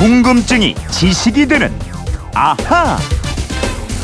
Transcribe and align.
궁금증이 0.00 0.74
지식이 0.90 1.46
되는 1.46 1.70
아하. 2.34 2.96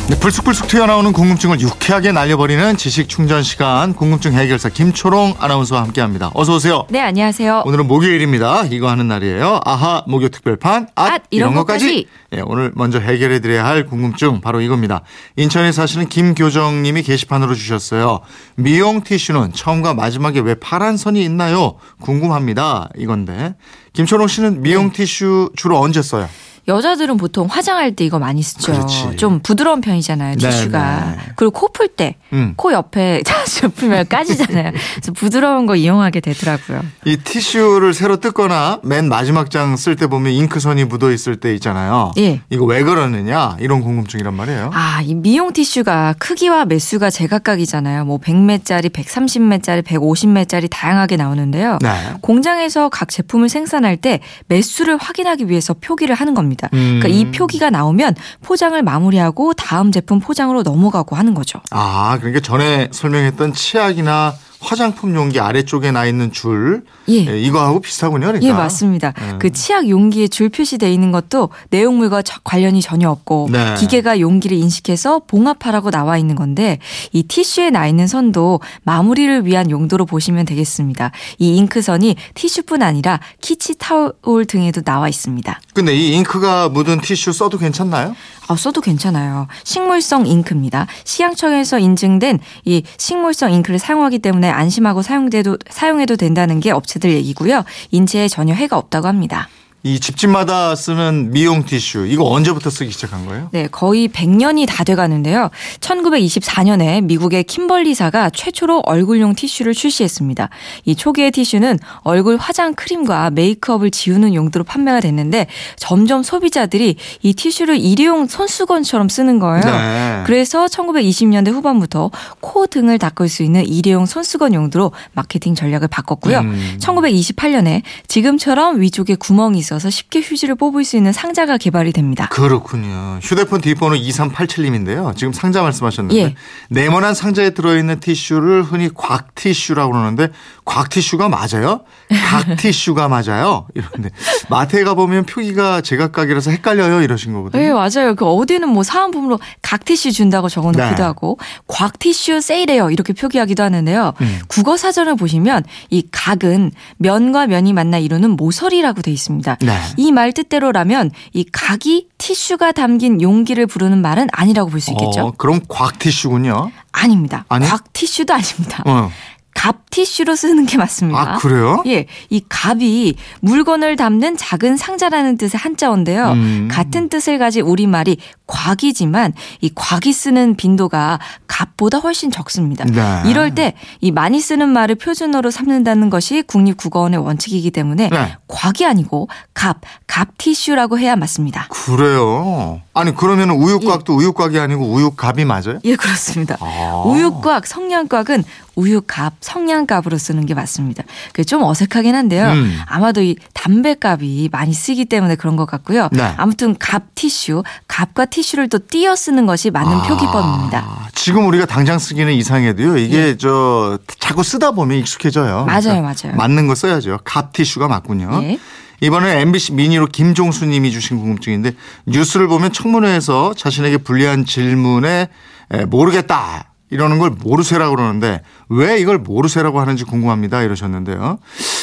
네, 0.09 0.17
불쑥불쑥 0.21 0.69
튀어나오는 0.69 1.13
궁금증을 1.13 1.61
유쾌하게 1.61 2.13
날려버리는 2.13 2.77
지식 2.77 3.09
충전 3.09 3.43
시간 3.43 3.93
궁금증 3.93 4.35
해결사 4.35 4.69
김초롱 4.69 5.35
아나운서와 5.41 5.83
함께합니다. 5.83 6.31
어서 6.33 6.55
오세요. 6.55 6.87
네, 6.91 7.01
안녕하세요. 7.01 7.65
오늘은 7.67 7.89
목요일입니다. 7.89 8.67
이거 8.71 8.89
하는 8.89 9.09
날이에요. 9.09 9.63
아하 9.65 10.05
목요 10.07 10.29
특별판 10.29 10.87
앗, 10.95 11.13
앗, 11.13 11.23
이런 11.31 11.55
것까지. 11.55 12.07
예, 12.37 12.41
오늘 12.41 12.71
먼저 12.77 13.01
해결해드려야 13.01 13.65
할 13.65 13.85
궁금증 13.85 14.41
바로 14.41 14.61
이겁니다. 14.61 15.01
인천에 15.35 15.73
사시는 15.73 16.09
김교정님이 16.09 17.03
게시판으로 17.03 17.57
주셨어요. 17.57 18.21
미용 18.55 19.03
티슈는 19.03 19.55
처음과 19.55 19.95
마지막에 19.95 20.39
왜 20.39 20.55
파란 20.55 20.97
선이 20.97 21.21
있나요? 21.25 21.79
궁금합니다. 22.01 22.91
이건데 22.97 23.57
김초롱 23.93 24.29
씨는 24.29 24.63
미용 24.63 24.93
네. 24.93 24.99
티슈 24.99 25.51
주로 25.57 25.81
언제 25.81 26.01
써요? 26.01 26.29
여자들은 26.69 27.17
보통 27.17 27.47
화장할 27.49 27.95
때 27.95 28.05
이거 28.05 28.19
많이 28.19 28.43
쓰죠. 28.43 28.73
그렇지. 28.73 29.17
좀 29.17 29.41
부드러운 29.41 29.81
편이잖아요, 29.81 30.37
네, 30.37 30.49
티슈가. 30.51 31.15
네. 31.17 31.23
그리고 31.37 31.53
코 31.53 31.69
풀 31.73 31.89
때, 31.89 32.17
음. 32.33 32.55
코 32.57 32.73
옆에 32.73 33.23
자주 33.27 33.69
풀면 33.69 34.09
까지잖아요. 34.09 34.73
그래서 34.73 35.13
부드러운 35.13 35.67
거 35.67 35.77
이용하게 35.77 36.21
되더라고요. 36.21 36.83
이 37.05 37.17
티슈를 37.19 37.93
새로 37.95 38.17
뜯거나 38.19 38.81
맨 38.83 39.09
마지막 39.09 39.51
장 39.51 39.75
쓸 39.77 39.95
때 39.97 40.07
보면 40.07 40.33
잉크선이 40.33 40.85
묻어 40.87 41.11
있을 41.13 41.37
때 41.39 41.55
있잖아요. 41.55 42.13
예. 42.19 42.41
이거 42.51 42.65
왜 42.65 42.83
그러느냐 42.83 43.57
이런 43.61 43.81
궁금증이란 43.83 44.33
말이에요. 44.35 44.71
아, 44.73 45.03
이 45.03 45.15
미용 45.15 45.53
티슈가 45.53 46.15
크기와 46.19 46.65
매수가 46.65 47.11
제각각이잖아요. 47.11 48.05
뭐 48.07 48.19
100매짜리, 48.19 48.91
130매짜리, 48.91 49.83
150매짜리 49.85 50.69
다양하게 50.71 51.17
나오는데요. 51.17 51.79
네. 51.83 51.91
공장에서 52.23 52.89
각 52.89 53.09
제품을 53.11 53.49
생산할 53.49 53.97
때 53.99 54.21
매수를 54.49 54.97
확인하기 54.97 55.49
위해서 55.51 55.75
표기를 55.75 56.15
하는 56.15 56.33
겁니다. 56.35 56.56
음. 56.73 57.01
그러니까 57.01 57.09
이 57.09 57.31
표기가 57.31 57.71
나오면 57.71 58.15
포장을 58.43 58.81
마무리하고 58.83 59.55
다음 59.55 59.93
제품 59.93 60.21
포장으로 60.21 60.63
넘어가고 60.63 61.17
하는 61.17 61.35
거죠. 61.35 61.61
아 61.71 62.17
그러니까 62.19 62.41
전에 62.41 62.89
설명했던 62.93 63.53
치약이나 63.53 64.35
화장품 64.71 65.15
용기 65.15 65.39
아래쪽에 65.39 65.93
나 65.93 66.07
있는 66.07 66.33
줄 66.33 66.83
예. 67.09 67.25
예, 67.27 67.41
이거하고 67.41 67.81
비슷하군요. 67.81 68.27
그러니까. 68.27 68.47
예, 68.49 68.53
맞습니다. 68.53 69.15
음. 69.21 69.39
그 69.39 69.53
치약 69.53 69.89
용기에 69.89 70.27
줄 70.27 70.49
표시돼 70.49 70.93
있는 70.93 71.13
것도 71.13 71.51
내용물과 71.71 72.23
저- 72.23 72.41
관련이 72.43 72.83
전혀 72.83 73.09
없고 73.09 73.49
네. 73.53 73.75
기계가 73.79 74.19
용기를 74.19 74.57
인식해서 74.57 75.21
봉합하라고 75.29 75.91
나와 75.93 76.19
있는 76.19 76.35
건데 76.35 76.79
이 77.13 77.23
티슈에 77.23 77.71
나 77.71 77.87
있는 77.87 78.09
선도 78.09 78.61
마무리를 78.83 79.47
위한 79.47 79.71
용도로 79.71 80.05
보시면 80.05 80.45
되겠습니다. 80.47 81.13
이 81.39 81.57
잉크선이 81.59 82.17
티슈뿐 82.35 82.83
아니라 82.83 83.21
키치 83.41 83.77
타올 83.79 84.45
등에도 84.49 84.83
나와 84.83 85.09
있습니다. 85.09 85.61
근데 85.75 85.95
이 85.95 86.15
잉크가 86.17 86.71
묻은 86.71 87.01
티슈 87.03 87.33
써도 87.33 87.57
괜찮나요? 87.59 88.17
아, 88.49 88.57
써도 88.57 88.81
괜찮아요. 88.81 89.49
식물성 89.65 90.27
잉크입니다. 90.27 90.87
시향청에서 91.05 91.79
인증된 91.79 92.39
이 92.65 92.83
식물성 92.97 93.53
잉크를 93.53 93.79
사용하기 93.79 94.21
때문에 94.21 94.49
안심하고 94.49 95.03
사용돼도 95.03 95.59
사용해도 95.69 96.17
된다는 96.17 96.61
게 96.61 96.71
업체들 96.71 97.11
얘기고요. 97.13 97.65
인체에 97.91 98.29
전혀 98.29 98.55
해가 98.55 98.79
없다고 98.79 99.09
합니다. 99.09 99.49
이 99.87 100.01
집집마다 100.01 100.75
쓰는 100.75 101.31
미용 101.31 101.65
티슈 101.65 102.07
이거 102.07 102.25
언제부터 102.25 102.71
쓰기 102.71 102.91
시작한 102.91 103.25
거예요? 103.25 103.51
네, 103.53 103.69
거의 103.71 104.09
100년이 104.09 104.67
다 104.67 104.83
돼 104.83 104.97
가는데요. 104.97 105.51
1924년에 105.81 107.05
미국의 107.05 107.45
킴벌리사가 107.45 108.31
최초로 108.31 108.83
얼굴용 108.85 109.35
티슈를 109.37 109.75
출시했습니다. 109.75 110.49
이 110.85 110.95
초기의 110.97 111.31
티슈는 111.31 111.79
얼굴 112.01 112.37
화장 112.37 112.75
크림과 112.75 113.31
메이크업을 113.31 113.91
지우는 113.93 114.35
용도로 114.35 114.65
판매가 114.65 115.01
됐는데 115.01 115.47
점점 115.77 116.23
소비자들이 116.25 116.97
이 117.23 117.35
티슈를 117.35 117.79
일회용 117.79 118.27
손수건처럼 118.27 119.09
쓰는 119.09 119.39
거예요. 119.39 119.65
네. 119.65 120.23
그래서 120.27 120.67
1920년대 120.67 121.53
후반부터 121.53 122.11
코 122.41 122.67
등을 122.67 122.99
닦을 122.99 123.29
수 123.29 123.45
있는 123.45 123.65
일회용 123.67 124.07
손수건 124.07 124.55
용도로 124.55 124.91
마케팅 125.13 125.55
전략을 125.55 125.87
바꿨고요. 125.89 126.41
음. 126.41 126.79
1928년에 126.81 127.83
지금처럼 128.09 128.81
위쪽에 128.81 129.15
구멍이 129.15 129.59
있어 129.59 129.76
서 129.79 129.91
쉽게 129.91 130.21
휴지를 130.21 130.55
뽑을 130.55 130.85
수 130.85 130.97
있는 130.97 131.13
상자가 131.13 131.57
개발이 131.57 131.93
됩니다. 131.93 132.29
그렇군요. 132.31 133.19
휴대폰 133.23 133.61
뒷번호 133.61 133.97
2387님인데요. 133.97 135.17
지금 135.17 135.33
상자 135.33 135.63
말씀하셨는데 135.63 136.21
예. 136.21 136.35
네모난 136.69 137.15
상자에 137.15 137.51
들어있는 137.51 138.01
티슈를 138.01 138.63
흔히 138.63 138.89
곽 138.93 139.35
티슈라고 139.35 139.93
그러는데 139.93 140.29
곽 140.65 140.89
티슈가 140.91 141.29
맞아요? 141.29 141.81
각 142.09 142.57
티슈가 142.57 143.09
맞아요? 143.09 143.67
이런데 143.75 144.11
마트에 144.49 144.85
가보면 144.85 145.27
표기가 145.27 145.81
제각각이라서 145.81 146.51
헷갈려요 146.51 147.03
이러신 147.03 147.33
거거든요. 147.33 147.63
네, 147.63 147.73
맞아요. 147.73 148.15
그 148.15 148.25
어디는 148.25 148.69
뭐 148.69 148.83
사은품으로 148.83 149.39
각 149.63 149.85
티슈 149.85 150.13
준다고 150.13 150.49
적어 150.49 150.73
놓기도 150.73 150.97
네. 150.97 151.03
하고 151.03 151.39
곽 151.67 151.99
티슈 151.99 152.41
세일해요. 152.41 152.91
이렇게 152.91 153.13
표기하기도 153.13 153.63
하는데요. 153.63 154.15
음. 154.21 154.39
국어 154.49 154.77
사전을 154.77 155.17
보시면 155.17 155.65
이 155.91 156.07
각은 156.11 156.73
면과 156.99 157.47
면이 157.47 157.73
만나 157.73 157.99
이루는 157.99 158.31
모서리라고 158.31 159.03
돼 159.03 159.11
있습니다. 159.11 159.56
네. 159.61 159.79
이말 159.97 160.33
뜻대로라면 160.33 161.11
이 161.33 161.45
각이 161.51 162.09
티슈가 162.19 162.73
담긴 162.73 163.21
용기를 163.23 163.67
부르는 163.67 164.01
말은 164.03 164.29
아니라고 164.33 164.71
볼 164.71 164.81
수 164.81 164.91
있겠죠? 164.93 165.27
어, 165.29 165.33
그럼 165.37 165.61
곽 165.69 165.99
티슈군요. 165.99 166.71
아닙니다. 166.93 167.45
아니요? 167.49 167.69
곽 167.71 167.93
티슈도 167.93 168.33
아닙니다. 168.35 168.83
어. 168.87 169.11
갑 169.57 169.89
티슈로 169.91 170.37
쓰는 170.37 170.67
게 170.67 170.77
맞습니다. 170.77 171.19
아 171.19 171.39
그래요? 171.39 171.83
예, 171.87 172.07
이 172.29 172.43
갑이 172.47 173.15
물건을 173.41 173.97
담는 173.97 174.37
작은 174.37 174.77
상자라는 174.77 175.39
뜻의 175.39 175.59
한자어인데요. 175.59 176.33
음. 176.33 176.69
같은 176.71 177.09
뜻을 177.09 177.39
가진 177.39 177.63
우리말이 177.63 178.19
곽이지만 178.47 179.33
이 179.63 179.71
곽이 179.75 180.13
쓰는 180.13 180.57
빈도가 180.57 181.19
갑보다 181.47 181.99
훨씬 181.99 182.31
적습니다. 182.31 182.85
네. 182.85 183.23
이럴 183.31 183.55
때 183.55 183.75
이 184.01 184.11
많이 184.11 184.41
쓰는 184.41 184.69
말을 184.69 184.97
표준어로 184.97 185.51
삼는다는 185.51 186.11
것이 186.11 186.43
국립국어원의 186.43 187.19
원칙이기 187.21 187.71
때문에 187.71 188.11
네. 188.11 188.37
곽이 188.49 188.85
아니고 188.85 189.29
갑, 189.55 189.79
갑 190.17 190.29
티슈라고 190.39 190.99
해야 190.99 191.15
맞습니다. 191.15 191.69
그래요. 191.69 192.81
아니 192.95 193.15
그러면 193.15 193.51
우유곽도 193.51 194.15
우유곽이 194.17 194.59
아니고 194.59 194.87
우유갑이 194.87 195.45
맞아요? 195.45 195.79
예, 195.85 195.95
그렇습니다. 195.95 196.57
아. 196.59 197.03
우유곽, 197.05 197.67
성냥곽은 197.67 198.43
우유갑, 198.77 199.35
성냥갑으로 199.41 200.17
쓰는 200.17 200.47
게 200.47 200.55
맞습니다. 200.55 201.03
그게 201.33 201.45
좀 201.45 201.63
어색하긴 201.63 202.15
한데요. 202.15 202.47
음. 202.53 202.81
아마도 202.87 203.21
이 203.21 203.37
담배갑이 203.53 204.49
많이 204.51 204.73
쓰기 204.73 205.05
때문에 205.05 205.37
그런 205.37 205.55
것 205.57 205.67
같고요. 205.67 206.09
네. 206.13 206.33
아무튼 206.39 206.77
갑 206.79 207.15
티슈, 207.15 207.63
갑과 207.87 208.25
티슈를 208.25 208.71
또 208.71 208.79
띄어 208.79 209.15
쓰는 209.17 209.45
것이 209.45 209.71
맞는 209.71 209.93
아, 209.93 210.03
표기법입니다. 210.09 211.11
지금 211.15 211.47
우리가 211.47 211.67
당장 211.67 211.99
쓰기는 211.99 212.33
이상해도요. 212.33 212.97
이게 212.97 213.19
예. 213.19 213.37
저 213.37 213.99
자꾸 214.19 214.43
쓰다 214.43 214.71
보면 214.71 214.97
익숙해져요. 214.97 215.67
맞아요, 215.67 216.01
맞아요. 216.01 216.35
맞는 216.37 216.69
거 216.69 216.75
써야죠. 216.75 217.19
갑 217.23 217.53
티슈가 217.53 217.89
맞군요. 217.89 218.31
예. 218.45 218.59
이번에 219.01 219.41
MBC 219.41 219.73
미니로 219.75 220.07
김종수 220.07 220.67
님이 220.67 220.91
주신 220.91 221.19
궁금증인데 221.19 221.73
뉴스를 222.07 222.49
보면 222.49 222.73
청문회에서 222.73 223.55
자신에게 223.55 223.99
불리한 223.99 224.45
질문에 224.45 225.29
에, 225.73 225.85
모르겠다. 225.87 226.73
이러는 226.91 227.19
걸 227.19 227.31
모르쇠라고 227.31 227.97
그러는데 227.97 228.43
왜 228.69 229.01
이걸 229.01 229.19
모르쇠라고 229.19 229.81
하는지 229.81 230.05
궁금합니다 230.05 230.63
이러셨는데요. 230.63 231.39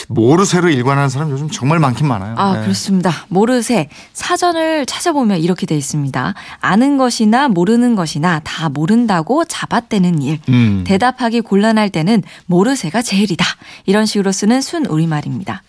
모르쇠로 0.07 0.69
일관하는 0.69 1.09
사람 1.09 1.29
요즘 1.29 1.50
정말 1.50 1.79
많긴 1.79 2.07
많아요. 2.07 2.35
아, 2.38 2.53
네. 2.56 2.62
그렇습니다. 2.62 3.12
모르쇠. 3.28 3.90
사전을 4.13 4.85
찾아보면 4.85 5.40
이렇게 5.40 5.66
돼 5.66 5.75
있습니다. 5.75 6.34
아는 6.62 6.97
것이나 6.97 7.50
모르는 7.50 7.96
것이나 7.96 8.40
다 8.46 8.69
모른다고 8.69 9.44
잡아떼는 9.44 10.22
일. 10.22 10.40
음. 10.47 10.84
대답하기 10.88 11.41
곤란할 11.41 11.90
때는 11.90 12.23
모르쇠가 12.46 13.02
제일이다. 13.02 13.46
이런 13.85 14.06
식으로 14.06 14.31
쓰는 14.31 14.62
순 14.62 14.85
우리말입니다. 14.85 15.63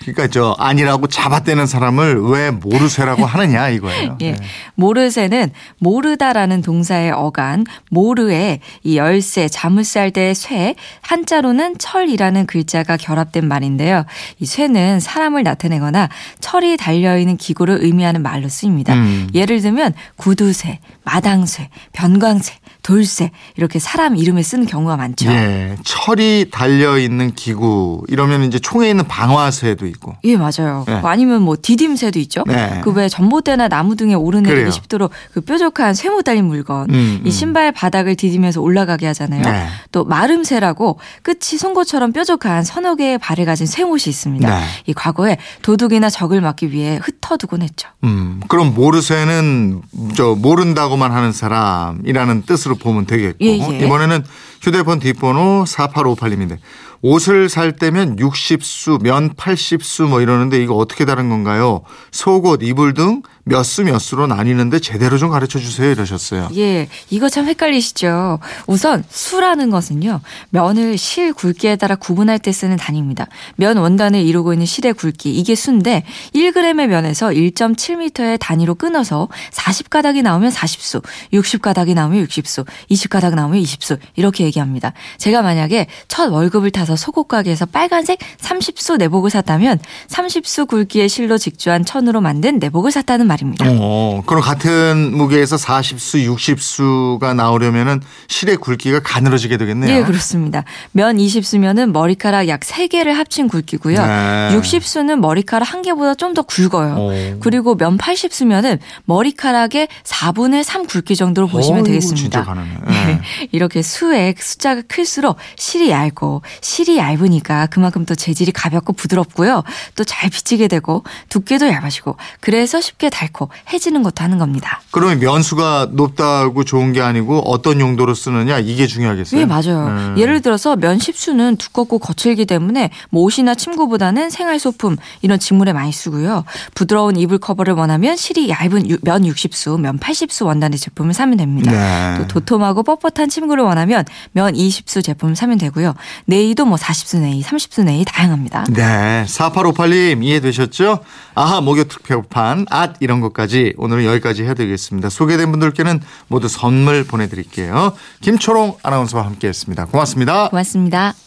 그러니까 0.00 0.28
저 0.28 0.54
아니라고 0.58 1.06
잡아떼는 1.06 1.66
사람을 1.66 2.22
왜 2.22 2.50
모르쇠라고 2.50 3.24
하느냐 3.26 3.68
이거예요. 3.68 4.18
예. 4.20 4.32
네. 4.32 4.38
모르쇠는 4.74 5.52
모르다라는 5.78 6.62
동사의 6.62 7.12
어간, 7.12 7.64
모르에 7.90 8.60
이 8.82 8.96
열쇠, 8.96 9.48
자물쇠 9.48 10.00
할 10.00 10.10
때의 10.10 10.34
쇠, 10.34 10.74
한자로는 11.02 11.78
철이라는 11.78 12.46
글자가 12.46 12.96
결합된 12.96 13.46
말인데요. 13.46 14.04
이 14.38 14.46
쇠는 14.46 15.00
사람을 15.00 15.42
나타내거나 15.42 16.08
철이 16.40 16.76
달려 16.76 17.18
있는 17.18 17.36
기구를 17.36 17.78
의미하는 17.80 18.22
말로 18.22 18.48
쓰입니다. 18.48 18.94
음. 18.94 19.28
예를 19.34 19.60
들면 19.60 19.94
구두쇠, 20.16 20.78
마당쇠, 21.04 21.68
변광쇠, 21.92 22.54
돌쇠 22.86 23.32
이렇게 23.56 23.80
사람 23.80 24.16
이름에 24.16 24.44
쓰는 24.44 24.64
경우가 24.64 24.96
많죠. 24.96 25.28
예, 25.28 25.76
철이 25.82 26.50
달려 26.52 26.98
있는 26.98 27.34
기구 27.34 28.04
이러면 28.06 28.44
이제 28.44 28.60
총에 28.60 28.88
있는 28.88 29.08
방화쇠도 29.08 29.86
있고. 29.88 30.14
예, 30.22 30.36
맞아요. 30.36 30.84
네. 30.86 31.00
아니면 31.02 31.42
뭐 31.42 31.56
디딤쇠도 31.60 32.20
있죠. 32.20 32.44
네. 32.46 32.80
그왜 32.84 33.08
전봇대나 33.08 33.66
나무 33.66 33.96
등에 33.96 34.14
오르내리기. 34.14 34.70
쉽도록 34.70 35.10
그 35.34 35.40
뾰족한 35.40 35.94
쇠모 35.94 36.22
달린 36.22 36.44
물건. 36.44 36.88
음, 36.90 37.22
이 37.24 37.28
음. 37.28 37.30
신발 37.30 37.72
바닥을 37.72 38.14
디디면서 38.14 38.60
올라가게 38.60 39.08
하잖아요. 39.08 39.42
네. 39.42 39.66
또 39.90 40.04
마름쇠라고 40.04 41.00
끝이 41.22 41.58
송곳처럼 41.58 42.12
뾰족한 42.12 42.62
서너 42.62 42.94
개의 42.94 43.18
발을 43.18 43.46
가진 43.46 43.66
쇠못이 43.66 44.10
있습니다. 44.10 44.48
네. 44.48 44.64
이 44.86 44.92
과거에 44.92 45.38
도둑이나 45.62 46.08
적을 46.08 46.40
막기 46.40 46.70
위해 46.70 47.00
흩어두곤 47.02 47.62
했죠. 47.62 47.88
음, 48.04 48.40
그럼 48.46 48.74
모르쇠는 48.74 49.82
저 50.14 50.36
모른다고만 50.36 51.10
하는 51.10 51.32
사람이라는 51.32 52.42
뜻으로 52.42 52.75
보면 52.78 53.06
되겠고 53.06 53.38
예, 53.44 53.58
예. 53.58 53.78
이번에는 53.84 54.24
휴대폰 54.62 54.98
뒷번호 55.00 55.64
4858님인데 55.66 56.58
옷을 57.02 57.48
살 57.48 57.72
때면 57.72 58.16
60수, 58.16 59.02
면 59.02 59.34
80수 59.34 60.08
뭐 60.08 60.20
이러는데 60.20 60.62
이거 60.62 60.74
어떻게 60.74 61.04
다른 61.04 61.28
건가요? 61.28 61.82
속옷, 62.10 62.62
이불 62.62 62.94
등 62.94 63.22
몇 63.48 63.62
수 63.62 63.82
몇 63.84 64.00
수로 64.00 64.26
나뉘는데 64.26 64.80
제대로 64.80 65.18
좀 65.18 65.30
가르쳐 65.30 65.60
주세요 65.60 65.92
이러셨어요. 65.92 66.48
예, 66.56 66.88
이거 67.10 67.28
참 67.28 67.46
헷갈리시죠? 67.46 68.40
우선 68.66 69.04
수라는 69.08 69.70
것은요, 69.70 70.20
면을 70.50 70.98
실 70.98 71.32
굵기에 71.32 71.76
따라 71.76 71.94
구분할 71.94 72.40
때 72.40 72.50
쓰는 72.50 72.76
단위입니다. 72.76 73.28
면 73.54 73.76
원단을 73.76 74.20
이루고 74.20 74.52
있는 74.52 74.66
실의 74.66 74.94
굵기, 74.94 75.32
이게 75.32 75.54
수인데 75.54 76.02
1g의 76.34 76.74
면에서 76.86 77.28
1.7m의 77.28 78.40
단위로 78.40 78.74
끊어서 78.74 79.28
40가닥이 79.52 80.22
나오면 80.22 80.50
40수, 80.50 81.04
60가닥이 81.32 81.94
나오면 81.94 82.26
60수, 82.26 82.66
20가닥 82.90 83.36
나오면 83.36 83.62
20수 83.62 83.98
이렇게 84.16 84.42
얘기합니다. 84.44 84.92
제가 85.18 85.42
만약에 85.42 85.86
첫 86.08 86.32
월급을 86.32 86.72
타서 86.72 86.96
속옷 86.96 87.28
가게에서 87.28 87.66
빨간색 87.66 88.18
30수 88.38 88.96
내복을 88.98 89.30
샀다면 89.30 89.78
30수 90.08 90.66
굵기의 90.66 91.08
실로 91.08 91.38
직조한 91.38 91.84
천으로 91.84 92.20
만든 92.20 92.58
내복을 92.58 92.90
샀다는 92.90 93.28
말 93.28 93.35
입니다. 93.42 93.64
어, 93.68 94.22
그럼 94.26 94.42
같은 94.42 95.16
무게에서 95.16 95.56
40수, 95.56 96.24
60수가 96.36 97.34
나오려면은 97.34 98.00
실의 98.28 98.56
굵기가 98.56 99.00
가늘어지게 99.00 99.56
되겠네요. 99.56 99.92
네, 100.00 100.04
그렇습니다. 100.04 100.64
면 100.92 101.16
20수면은 101.16 101.90
머리카락 101.92 102.48
약 102.48 102.60
3개를 102.60 103.12
합친 103.12 103.48
굵기고요. 103.48 103.96
네. 104.06 104.50
60수는 104.58 105.16
머리카락 105.16 105.72
한 105.72 105.82
개보다 105.82 106.14
좀 106.14 106.36
더 106.36 106.42
굵어요. 106.42 106.94
오. 106.96 107.38
그리고 107.40 107.76
면 107.76 107.96
80수면은 107.96 108.78
머리카락의 109.06 109.88
4분의 110.04 110.64
3 110.64 110.86
굵기 110.86 111.16
정도로 111.16 111.46
보시면 111.48 111.78
어이구, 111.78 111.88
되겠습니다. 111.88 112.20
진짜 112.20 112.44
가능해. 112.44 112.70
네. 112.88 113.20
이렇게 113.52 113.80
수의 113.80 114.34
숫자가 114.38 114.82
클수록 114.88 115.36
실이 115.56 115.90
얇고 115.90 116.42
실이 116.60 116.98
얇으니까 116.98 117.66
그만큼 117.66 118.04
또 118.04 118.14
재질이 118.14 118.52
가볍고 118.52 118.92
부드럽고요. 118.92 119.62
또 119.94 120.04
잘 120.06 120.30
비치게 120.30 120.68
되고 120.68 121.04
두께도 121.30 121.68
얇아지고 121.68 122.16
그래서 122.40 122.80
쉽게 122.80 123.10
닳고 123.26 123.48
해지는 123.72 124.02
것도 124.02 124.22
하는 124.24 124.38
겁니다. 124.38 124.80
그러면 124.90 125.18
면수가 125.20 125.88
높다고 125.92 126.64
좋은 126.64 126.92
게 126.92 127.00
아니고 127.02 127.40
어떤 127.50 127.80
용도로 127.80 128.14
쓰느냐 128.14 128.58
이게 128.58 128.86
중요하겠어요. 128.86 129.40
예, 129.40 129.44
맞아요. 129.44 129.86
음. 129.88 130.14
예를 130.18 130.40
들어서 130.42 130.76
면 130.76 130.98
10수는 130.98 131.58
두껍고 131.58 131.98
거칠기 131.98 132.46
때문에 132.46 132.90
뭐 133.10 133.22
옷이나 133.22 133.54
침구보다는 133.54 134.30
생활 134.30 134.58
소품 134.58 134.96
이런 135.22 135.38
직물에 135.38 135.72
많이 135.72 135.92
쓰고요. 135.92 136.44
부드러운 136.74 137.16
이불 137.16 137.38
커버를 137.38 137.74
원하면 137.74 138.16
실이 138.16 138.48
얇은 138.48 138.88
유- 138.90 138.98
면 139.02 139.22
60수, 139.22 139.78
면 139.80 139.98
80수 139.98 140.46
원단의 140.46 140.78
제품을 140.78 141.14
사면 141.14 141.36
됩니다. 141.36 141.70
네. 141.72 142.18
또 142.18 142.26
도톰하고 142.26 142.82
뻣뻣한 142.82 143.30
침구를 143.30 143.64
원하면 143.64 144.04
면 144.32 144.52
20수 144.54 145.02
제품을 145.04 145.36
사면 145.36 145.58
되고요. 145.58 145.94
네이도 146.26 146.64
뭐 146.64 146.76
40수 146.76 147.18
네이, 147.20 147.42
30수 147.42 147.84
네이 147.84 148.04
다양합니다. 148.04 148.64
네. 148.70 149.24
4858님 149.26 150.22
이해되셨죠? 150.24 151.00
아하 151.34 151.60
목욕 151.60 151.88
특별판 151.88 152.66
앗 152.70 152.94
이런 153.16 153.20
것까지 153.20 153.74
오늘은 153.76 154.04
여기까지 154.04 154.44
해드리겠습니다. 154.44 155.08
소개된 155.08 155.50
분들께는 155.50 156.00
모두 156.28 156.48
선물 156.48 157.04
보내드릴게요. 157.04 157.92
김초롱 158.20 158.76
아나운서와 158.82 159.24
함께했습니다. 159.24 159.86
고맙습니다. 159.86 160.48
고맙습니다. 160.48 161.25